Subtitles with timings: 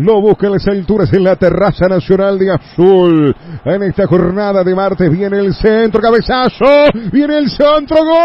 [0.00, 3.36] Lo busca en las alturas en la terraza nacional de Azul.
[3.66, 6.64] En esta jornada de martes viene el centro, cabezazo.
[7.12, 8.16] Viene el centro, gol.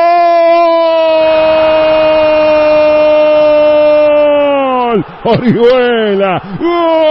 [5.26, 6.42] Orihuela.
[6.60, 7.06] Gol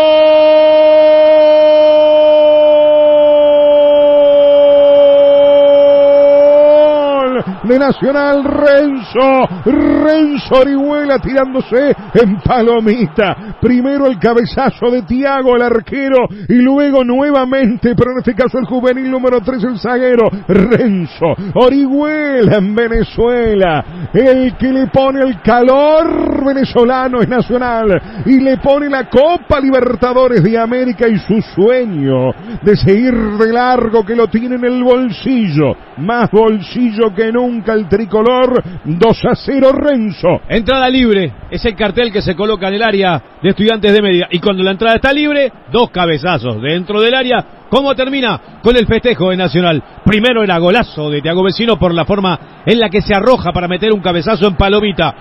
[7.67, 9.49] de Nacional Renzo.
[9.65, 13.57] Renzo Orihuela tirándose en palomita.
[13.61, 18.67] Primero el cabezazo de Tiago, el arquero, y luego nuevamente, pero en este caso el
[18.67, 21.27] juvenil número 3, el zaguero, Renzo.
[21.55, 23.85] Orihuela en Venezuela.
[24.13, 30.43] El que le pone el calor venezolano es Nacional y le pone la Copa Libertadores
[30.43, 35.75] de América y su sueño de seguir de largo que lo tiene en el bolsillo.
[35.99, 38.63] Más bolsillo que nunca el tricolor.
[38.85, 40.41] 2 a 0 Renzo.
[40.49, 44.29] Entrada libre, es el cartel que se coloca en el área de estudiantes de media.
[44.31, 47.45] Y cuando la entrada está libre, dos cabezazos dentro del área.
[47.69, 48.41] ¿Cómo termina?
[48.63, 49.83] Con el festejo de Nacional.
[50.05, 53.69] Primero era golazo de Tiago Vecino por la forma en la que se arroja para
[53.69, 55.15] meter un cabezazo en palomita.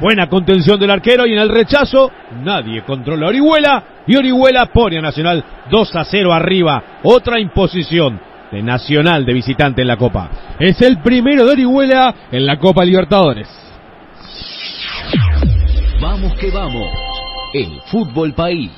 [0.00, 2.10] Buena contención del arquero y en el rechazo
[2.42, 6.82] nadie controla a Orihuela y Orihuela pone a Nacional 2 a 0 arriba.
[7.02, 10.30] Otra imposición de Nacional de visitante en la Copa.
[10.60, 13.48] Es el primero de Orihuela en la Copa Libertadores.
[16.00, 16.88] Vamos que vamos.
[17.54, 18.70] El fútbol país.